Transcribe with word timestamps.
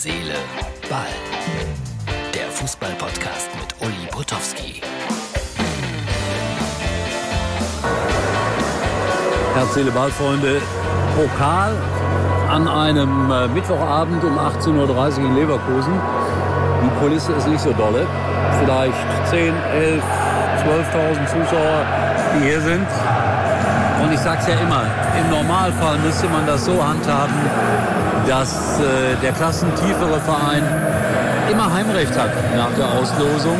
Seele, 0.00 0.38
Ball. 0.88 1.10
Der 2.32 2.48
Fußball-Podcast 2.52 3.48
mit 3.56 3.74
Uli 3.84 4.06
Potowski. 4.12 4.80
Herz, 9.54 9.74
Seele, 9.74 9.90
Ball, 9.90 10.12
Freunde. 10.12 10.62
Pokal 11.16 11.72
an 12.48 12.68
einem 12.68 13.32
äh, 13.32 13.48
Mittwochabend 13.48 14.22
um 14.22 14.38
18.30 14.38 14.68
Uhr 14.68 15.26
in 15.30 15.34
Leverkusen. 15.34 15.94
Die 16.84 17.00
Kulisse 17.00 17.32
ist 17.32 17.48
nicht 17.48 17.60
so 17.60 17.72
dolle. 17.72 18.06
Vielleicht 18.60 18.94
10, 19.30 19.52
11, 19.74 20.04
12.000 20.94 21.26
Zuschauer, 21.26 21.84
die 22.36 22.46
hier 22.46 22.60
sind. 22.60 22.86
Und 24.00 24.12
ich 24.12 24.20
sag's 24.20 24.46
ja 24.46 24.54
immer, 24.54 24.84
im 25.18 25.28
Normalfall 25.28 25.98
müsste 25.98 26.28
man 26.28 26.46
das 26.46 26.64
so 26.64 26.80
handhaben, 26.80 27.34
dass 28.28 28.78
äh, 28.78 29.16
der 29.22 29.32
klassentiefere 29.32 30.20
Verein 30.20 30.62
immer 31.50 31.72
Heimrecht 31.72 32.12
hat 32.16 32.30
nach 32.54 32.70
der 32.76 32.86
Auslosung. 32.86 33.56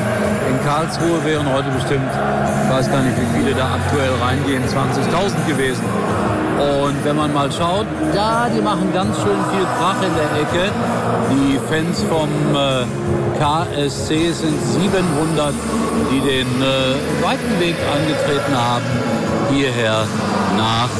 In 0.48 0.62
Karlsruhe 0.65 1.25
wären 1.25 1.51
heute 1.51 1.70
bestimmt, 1.70 2.11
ich 2.12 2.70
weiß 2.70 2.91
gar 2.92 3.02
nicht, 3.02 3.16
wie 3.16 3.39
viele 3.39 3.55
da 3.55 3.77
aktuell 3.80 4.12
reingehen, 4.20 4.62
20.000 4.65 5.48
gewesen. 5.48 5.84
Und 6.84 7.02
wenn 7.05 7.16
man 7.16 7.33
mal 7.33 7.51
schaut, 7.51 7.87
ja, 8.15 8.48
die 8.55 8.61
machen 8.61 8.92
ganz 8.92 9.16
schön 9.16 9.41
viel 9.52 9.65
Krach 9.78 10.02
in 10.02 10.15
der 10.15 10.30
Ecke. 10.42 10.73
Die 11.30 11.59
Fans 11.70 12.05
vom 12.05 12.28
äh, 12.55 12.84
KSC 13.39 14.33
sind 14.33 14.61
700, 14.61 15.55
die 16.11 16.20
den 16.20 16.47
äh, 16.61 17.25
weiten 17.25 17.61
Weg 17.61 17.77
angetreten 17.95 18.55
haben 18.56 18.84
hierher 19.50 20.05
nach 20.56 20.91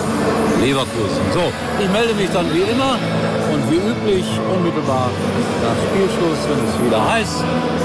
Leverkusen. 0.61 1.23
So, 1.35 1.53
ich 1.83 1.91
melde 1.91 2.15
mich 2.15 2.31
dann 2.33 2.47
wie 2.55 2.63
immer 2.63 2.97
und 3.53 3.71
wie 3.71 3.77
üblich 3.77 4.25
unmittelbar 4.55 5.11
nach 5.63 5.77
Spielschluss, 5.89 6.39
wenn 6.49 6.69
es 6.69 6.87
wieder 6.87 7.13
heißt, 7.13 7.45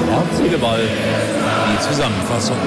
Herz, 0.10 0.62
Ball, 0.62 0.82
die 1.72 1.80
Zusammenfassung. 1.82 2.58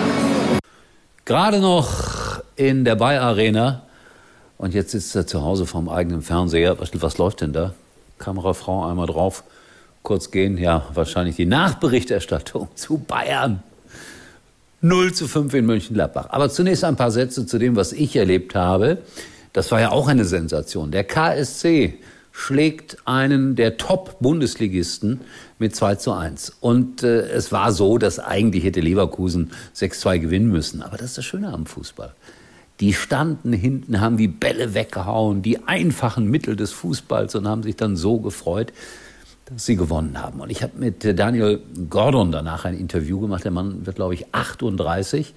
Gerade 1.25 1.61
noch 1.61 2.41
in 2.57 2.85
der 2.85 2.97
Bay 2.97 3.17
Arena 3.19 3.83
und 4.59 4.75
jetzt 4.75 4.93
sitzt 4.93 5.15
er 5.15 5.27
zu 5.27 5.43
Hause 5.43 5.67
vorm 5.67 5.89
eigenen 5.89 6.23
Fernseher. 6.23 6.79
Was, 6.81 6.91
was 7.01 7.19
läuft 7.19 7.41
denn 7.43 7.53
da? 7.53 7.75
Kamerafrau 8.19 8.89
einmal 8.89 9.07
drauf, 9.07 9.45
kurz 10.03 10.31
gehen. 10.31 10.57
Ja, 10.57 10.87
wahrscheinlich 10.95 11.37
die 11.37 11.47
Nachberichterstattung 11.47 12.69
zu 12.75 12.99
Bayern. 12.99 13.63
0 14.81 15.13
zu 15.13 15.27
5 15.27 15.53
in 15.55 15.67
Mönchengladbach. 15.67 16.27
Aber 16.31 16.49
zunächst 16.49 16.85
ein 16.85 16.97
paar 16.97 17.11
Sätze 17.11 17.47
zu 17.47 17.59
dem, 17.59 17.77
was 17.77 17.93
ich 17.93 18.17
erlebt 18.17 18.55
habe. 18.55 18.99
Das 19.53 19.71
war 19.73 19.81
ja 19.81 19.91
auch 19.91 20.07
eine 20.07 20.25
Sensation. 20.25 20.91
Der 20.91 21.05
KSC 21.05 21.99
schlägt 22.39 22.99
einen 23.07 23.57
der 23.57 23.79
Top-Bundesligisten 23.79 25.23
mit 25.59 25.75
2 25.75 25.95
zu 25.95 26.13
1. 26.13 26.59
Und 26.61 27.03
äh, 27.03 27.23
es 27.31 27.51
war 27.51 27.73
so, 27.73 27.97
dass 27.97 28.19
eigentlich 28.19 28.63
hätte 28.63 28.81
Leverkusen 28.81 29.53
6-2 29.75 30.19
gewinnen 30.19 30.51
müssen. 30.51 30.83
Aber 30.83 30.99
das 30.99 31.07
ist 31.07 31.19
das 31.19 31.25
Schöne 31.25 31.51
am 31.51 31.65
Fußball. 31.65 32.15
Die 32.81 32.93
standen 32.93 33.55
hinten, 33.55 34.03
haben 34.03 34.19
wie 34.19 34.29
Bälle 34.29 34.75
weggehauen, 34.75 35.41
die 35.41 35.67
einfachen 35.67 36.31
Mittel 36.31 36.57
des 36.57 36.73
Fußballs 36.73 37.35
und 37.37 37.49
haben 37.49 37.63
sich 37.63 37.75
dann 37.75 37.97
so 37.97 38.19
gefreut, 38.19 38.71
dass 39.47 39.65
sie 39.65 39.77
gewonnen 39.77 40.21
haben. 40.23 40.41
Und 40.41 40.51
ich 40.51 40.63
habe 40.63 40.79
mit 40.79 41.19
Daniel 41.19 41.63
Gordon 41.89 42.33
danach 42.33 42.67
ein 42.67 42.79
Interview 42.79 43.19
gemacht. 43.19 43.45
Der 43.45 43.51
Mann 43.51 43.87
wird, 43.87 43.97
glaube 43.97 44.13
ich, 44.13 44.35
38. 44.35 45.35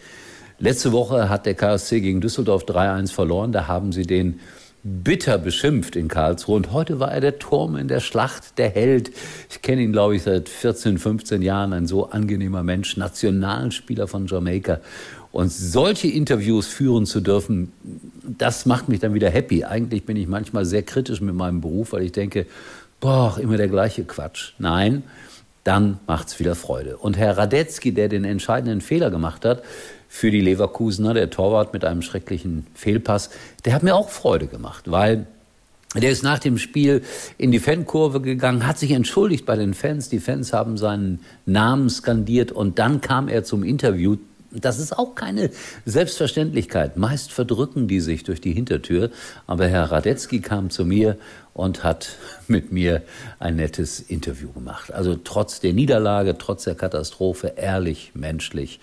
Letzte 0.59 0.91
Woche 0.91 1.29
hat 1.29 1.45
der 1.45 1.53
KSC 1.53 2.01
gegen 2.01 2.19
Düsseldorf 2.19 2.65
3-1 2.65 3.13
verloren. 3.13 3.53
Da 3.53 3.67
haben 3.67 3.93
sie 3.93 4.03
den 4.03 4.41
bitter 4.83 5.37
beschimpft 5.37 5.95
in 5.95 6.07
Karlsruhe. 6.07 6.55
Und 6.55 6.71
heute 6.71 6.99
war 6.99 7.11
er 7.11 7.21
der 7.21 7.39
Turm 7.39 7.75
in 7.75 7.87
der 7.87 7.99
Schlacht, 7.99 8.57
der 8.57 8.69
Held. 8.69 9.11
Ich 9.49 9.61
kenne 9.61 9.81
ihn, 9.81 9.91
glaube 9.91 10.15
ich, 10.15 10.23
seit 10.23 10.49
14, 10.49 10.97
15 10.97 11.41
Jahren. 11.41 11.73
Ein 11.73 11.87
so 11.87 12.09
angenehmer 12.09 12.63
Mensch, 12.63 12.97
Nationalspieler 12.97 14.07
von 14.07 14.27
Jamaika. 14.27 14.79
Und 15.31 15.51
solche 15.51 16.07
Interviews 16.07 16.67
führen 16.67 17.05
zu 17.05 17.21
dürfen, 17.21 17.71
das 18.23 18.65
macht 18.65 18.89
mich 18.89 18.99
dann 18.99 19.13
wieder 19.13 19.29
happy. 19.29 19.63
Eigentlich 19.63 20.05
bin 20.05 20.17
ich 20.17 20.27
manchmal 20.27 20.65
sehr 20.65 20.81
kritisch 20.81 21.21
mit 21.21 21.35
meinem 21.35 21.61
Beruf, 21.61 21.93
weil 21.93 22.03
ich 22.03 22.11
denke, 22.11 22.47
boah, 22.99 23.37
immer 23.39 23.57
der 23.57 23.67
gleiche 23.67 24.05
Quatsch. 24.05 24.53
Nein, 24.57 25.03
dann 25.69 25.99
macht's 26.07 26.39
wieder 26.39 26.55
Freude. 26.55 26.97
Und 26.97 27.15
Herr 27.15 27.37
Radetzky, 27.37 27.93
der 27.93 28.09
den 28.09 28.25
entscheidenden 28.25 28.81
Fehler 28.81 29.11
gemacht 29.11 29.45
hat, 29.45 29.61
für 30.07 30.31
die 30.31 30.41
Leverkusener, 30.41 31.13
der 31.13 31.29
Torwart 31.29 31.73
mit 31.73 31.85
einem 31.85 32.01
schrecklichen 32.01 32.65
Fehlpass, 32.73 33.29
der 33.65 33.73
hat 33.75 33.83
mir 33.83 33.95
auch 33.95 34.09
Freude 34.09 34.47
gemacht, 34.47 34.89
weil 34.89 35.27
der 35.95 36.09
ist 36.09 36.23
nach 36.23 36.39
dem 36.39 36.57
Spiel 36.57 37.03
in 37.37 37.51
die 37.51 37.59
Fankurve 37.59 38.19
gegangen, 38.19 38.65
hat 38.65 38.79
sich 38.79 38.89
entschuldigt 38.89 39.45
bei 39.45 39.55
den 39.55 39.75
Fans. 39.75 40.09
Die 40.09 40.19
Fans 40.19 40.53
haben 40.53 40.75
seinen 40.75 41.19
Namen 41.45 41.91
skandiert 41.91 42.51
und 42.51 42.79
dann 42.79 42.99
kam 42.99 43.27
er 43.27 43.43
zum 43.43 43.63
Interview 43.63 44.17
das 44.51 44.79
ist 44.79 44.97
auch 44.97 45.15
keine 45.15 45.51
Selbstverständlichkeit. 45.85 46.97
Meist 46.97 47.31
verdrücken 47.31 47.87
die 47.87 47.99
sich 47.99 48.23
durch 48.23 48.41
die 48.41 48.53
Hintertür. 48.53 49.11
Aber 49.47 49.67
Herr 49.67 49.91
Radetzky 49.91 50.41
kam 50.41 50.69
zu 50.69 50.85
mir 50.85 51.17
und 51.53 51.83
hat 51.83 52.15
mit 52.47 52.71
mir 52.71 53.03
ein 53.39 53.55
nettes 53.55 53.99
Interview 53.99 54.51
gemacht. 54.51 54.91
Also 54.93 55.15
trotz 55.15 55.59
der 55.59 55.73
Niederlage, 55.73 56.37
trotz 56.37 56.63
der 56.63 56.75
Katastrophe, 56.75 57.53
ehrlich, 57.57 58.11
menschlich, 58.15 58.79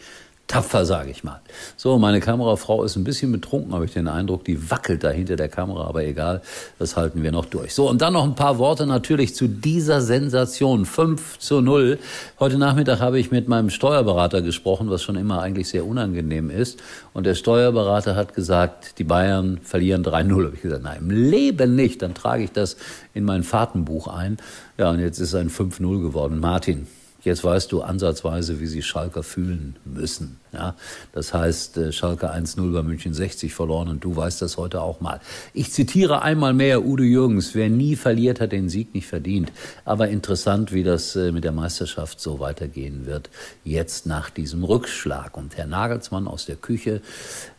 tapfer, 0.46 0.84
sage 0.84 1.10
ich 1.10 1.24
mal. 1.24 1.40
So, 1.76 1.98
meine 1.98 2.20
Kamerafrau 2.20 2.84
ist 2.84 2.96
ein 2.96 3.04
bisschen 3.04 3.32
betrunken, 3.32 3.74
habe 3.74 3.84
ich 3.84 3.92
den 3.92 4.06
Eindruck. 4.06 4.44
Die 4.44 4.70
wackelt 4.70 5.02
da 5.02 5.10
hinter 5.10 5.36
der 5.36 5.48
Kamera, 5.48 5.88
aber 5.88 6.04
egal, 6.04 6.40
das 6.78 6.96
halten 6.96 7.22
wir 7.22 7.32
noch 7.32 7.46
durch. 7.46 7.74
So, 7.74 7.88
und 7.88 8.00
dann 8.00 8.12
noch 8.12 8.24
ein 8.24 8.36
paar 8.36 8.58
Worte 8.58 8.86
natürlich 8.86 9.34
zu 9.34 9.48
dieser 9.48 10.00
Sensation. 10.00 10.86
5 10.86 11.38
zu 11.38 11.60
0. 11.60 11.98
Heute 12.38 12.58
Nachmittag 12.58 13.00
habe 13.00 13.18
ich 13.18 13.30
mit 13.30 13.48
meinem 13.48 13.70
Steuerberater 13.70 14.40
gesprochen, 14.42 14.88
was 14.88 15.02
schon 15.02 15.16
immer 15.16 15.40
eigentlich 15.42 15.68
sehr 15.68 15.84
unangenehm 15.84 16.50
ist. 16.50 16.80
Und 17.12 17.26
der 17.26 17.34
Steuerberater 17.34 18.14
hat 18.14 18.34
gesagt, 18.34 18.98
die 18.98 19.04
Bayern 19.04 19.58
verlieren 19.62 20.04
3-0. 20.04 20.44
Habe 20.46 20.54
ich 20.54 20.62
gesagt, 20.62 20.84
nein, 20.84 20.98
im 21.00 21.10
Leben 21.10 21.74
nicht. 21.74 22.02
Dann 22.02 22.14
trage 22.14 22.44
ich 22.44 22.52
das 22.52 22.76
in 23.14 23.24
mein 23.24 23.42
Fahrtenbuch 23.42 24.06
ein. 24.06 24.36
Ja, 24.78 24.90
und 24.90 25.00
jetzt 25.00 25.18
ist 25.18 25.34
ein 25.34 25.50
5-0 25.50 26.02
geworden. 26.02 26.38
Martin, 26.38 26.86
Jetzt 27.26 27.42
weißt 27.42 27.72
du 27.72 27.82
ansatzweise, 27.82 28.60
wie 28.60 28.66
sich 28.66 28.86
Schalker 28.86 29.24
fühlen 29.24 29.74
müssen. 29.84 30.38
Ja, 30.52 30.76
das 31.10 31.34
heißt, 31.34 31.76
äh, 31.76 31.90
Schalke 31.90 32.32
1-0 32.32 32.72
bei 32.72 32.84
München 32.84 33.14
60 33.14 33.52
verloren 33.52 33.88
und 33.88 34.04
du 34.04 34.14
weißt 34.14 34.40
das 34.42 34.56
heute 34.56 34.80
auch 34.80 35.00
mal. 35.00 35.20
Ich 35.52 35.72
zitiere 35.72 36.22
einmal 36.22 36.54
mehr 36.54 36.86
Udo 36.86 37.02
Jürgens. 37.02 37.56
Wer 37.56 37.68
nie 37.68 37.96
verliert, 37.96 38.40
hat 38.40 38.52
den 38.52 38.68
Sieg 38.68 38.94
nicht 38.94 39.08
verdient. 39.08 39.50
Aber 39.84 40.06
interessant, 40.06 40.72
wie 40.72 40.84
das 40.84 41.16
äh, 41.16 41.32
mit 41.32 41.42
der 41.42 41.50
Meisterschaft 41.50 42.20
so 42.20 42.38
weitergehen 42.38 43.06
wird. 43.06 43.28
Jetzt 43.64 44.06
nach 44.06 44.30
diesem 44.30 44.62
Rückschlag. 44.62 45.36
Und 45.36 45.56
Herr 45.56 45.66
Nagelsmann 45.66 46.28
aus 46.28 46.46
der 46.46 46.56
Küche 46.56 47.00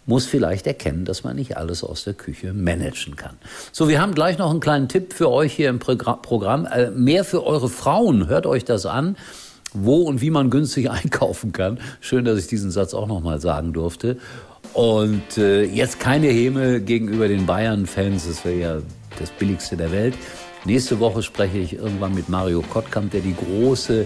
muss 0.06 0.26
vielleicht 0.26 0.66
erkennen, 0.66 1.04
dass 1.04 1.26
man 1.26 1.36
nicht 1.36 1.58
alles 1.58 1.84
aus 1.84 2.06
der 2.06 2.14
Küche 2.14 2.54
managen 2.54 3.18
kann. 3.18 3.36
So, 3.74 3.90
wir 3.90 4.00
haben 4.00 4.16
gleich 4.16 4.38
noch 4.38 4.50
einen 4.50 4.62
kleinen 4.62 4.88
Tipp 4.88 5.12
für 5.12 5.30
euch 5.30 5.54
hier 5.54 5.68
im 5.68 5.80
Programm. 5.80 6.66
Äh, 6.66 6.90
mehr 6.92 7.26
für 7.26 7.46
eure 7.46 7.68
Frauen. 7.68 8.30
Hört 8.30 8.46
euch 8.46 8.64
das 8.64 8.86
an 8.86 9.18
wo 9.84 10.02
und 10.04 10.22
wie 10.22 10.30
man 10.30 10.50
günstig 10.50 10.90
einkaufen 10.92 11.52
kann. 11.52 11.80
Schön, 12.02 12.26
dass 12.26 12.40
ich 12.40 12.48
diesen 12.48 12.72
Satz 12.72 12.94
auch 12.94 13.08
nochmal 13.08 13.40
sagen 13.40 13.74
durfte. 13.74 14.18
Und 14.74 15.38
äh, 15.38 15.64
jetzt 15.64 16.00
keine 16.00 16.28
Häme 16.28 16.82
gegenüber 16.82 17.28
den 17.28 17.46
Bayern-Fans, 17.46 18.28
das 18.28 18.46
wäre 18.46 18.60
ja 18.60 18.78
das 19.20 19.32
Billigste 19.32 19.76
der 19.76 19.92
Welt. 19.92 20.14
Nächste 20.66 21.00
Woche 21.00 21.24
spreche 21.24 21.58
ich 21.58 21.74
irgendwann 21.74 22.14
mit 22.14 22.30
Mario 22.30 22.62
Kottkamp, 22.62 23.12
der 23.12 23.22
die 23.22 23.34
große 23.34 24.06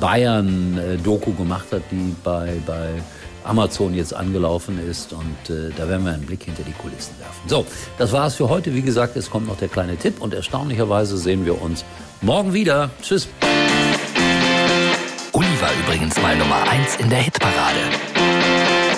Bayern-Doku 0.00 1.32
gemacht 1.34 1.66
hat, 1.70 1.82
die 1.90 2.14
bei, 2.24 2.54
bei 2.66 2.88
Amazon 3.44 3.94
jetzt 3.94 4.12
angelaufen 4.12 4.78
ist. 4.86 5.12
Und 5.12 5.54
äh, 5.54 5.70
da 5.76 5.88
werden 5.88 6.04
wir 6.04 6.12
einen 6.12 6.26
Blick 6.26 6.42
hinter 6.42 6.62
die 6.64 6.72
Kulissen 6.72 7.14
werfen. 7.20 7.48
So, 7.48 7.64
das 7.98 8.12
war's 8.12 8.34
für 8.34 8.48
heute. 8.48 8.74
Wie 8.74 8.82
gesagt, 8.82 9.16
es 9.16 9.30
kommt 9.30 9.46
noch 9.46 9.58
der 9.58 9.68
kleine 9.68 9.96
Tipp 9.96 10.20
und 10.20 10.34
erstaunlicherweise 10.34 11.16
sehen 11.16 11.44
wir 11.44 11.62
uns 11.62 11.84
morgen 12.20 12.52
wieder. 12.52 12.90
Tschüss 13.00 13.28
übrigens 15.80 16.20
mal 16.20 16.36
Nummer 16.36 16.62
1 16.68 16.96
in 16.96 17.10
der 17.10 17.20
Hitparade. 17.20 17.80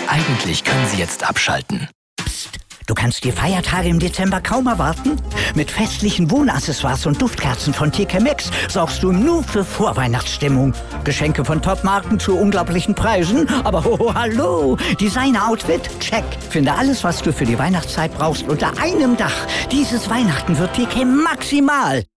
Eigentlich 0.09 0.65
können 0.65 0.87
Sie 0.87 0.99
jetzt 0.99 1.29
abschalten. 1.29 1.89
Psst, 2.17 2.59
du 2.87 2.95
kannst 2.95 3.25
die 3.25 3.33
Feiertage 3.33 3.89
im 3.89 3.99
Dezember 3.99 4.41
kaum 4.41 4.67
erwarten? 4.67 5.17
Mit 5.55 5.71
festlichen 5.71 6.31
Wohnaccessoires 6.31 7.07
und 7.07 7.21
Duftkerzen 7.21 7.75
von 7.75 7.93
TK 7.93 8.21
Maxx 8.21 8.51
sorgst 8.69 9.03
du 9.03 9.13
nur 9.13 9.43
für 9.43 9.65
Vorweihnachtsstimmung. 9.65 10.73
Geschenke 11.05 11.45
von 11.45 11.61
Topmarken 11.61 12.19
zu 12.19 12.37
unglaublichen 12.37 12.95
Preisen, 12.95 13.49
aber 13.65 13.85
oh, 13.87 14.15
hallo, 14.15 14.77
Designer-Outfit, 15.01 15.91
check. 16.01 16.25
Finde 16.51 16.73
alles, 16.75 17.05
was 17.05 17.23
du 17.23 17.33
für 17.33 17.45
die 17.45 17.59
Weihnachtszeit 17.59 18.17
brauchst, 18.17 18.49
unter 18.49 18.79
einem 18.79 19.17
Dach. 19.17 19.47
Dieses 19.71 20.09
Weihnachten 20.09 20.59
wird 20.59 20.75
TK 20.75 21.05
maximal. 21.05 22.05